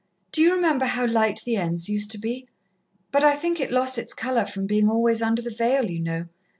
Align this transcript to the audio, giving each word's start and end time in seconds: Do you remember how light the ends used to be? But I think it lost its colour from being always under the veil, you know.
Do 0.31 0.41
you 0.41 0.55
remember 0.55 0.85
how 0.85 1.05
light 1.05 1.43
the 1.45 1.57
ends 1.57 1.87
used 1.87 2.09
to 2.09 2.17
be? 2.17 2.47
But 3.11 3.23
I 3.23 3.35
think 3.35 3.59
it 3.59 3.69
lost 3.69 3.99
its 3.99 4.15
colour 4.15 4.47
from 4.47 4.65
being 4.65 4.89
always 4.89 5.21
under 5.21 5.43
the 5.43 5.51
veil, 5.53 5.91
you 5.91 5.99
know. 6.01 6.25